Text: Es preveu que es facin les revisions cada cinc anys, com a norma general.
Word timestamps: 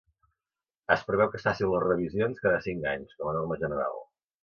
Es 0.95 1.03
preveu 1.09 1.29
que 1.35 1.39
es 1.41 1.45
facin 1.49 1.71
les 1.73 1.85
revisions 1.85 2.43
cada 2.49 2.65
cinc 2.71 2.91
anys, 2.97 3.17
com 3.23 3.33
a 3.35 3.39
norma 3.41 3.63
general. 3.65 4.07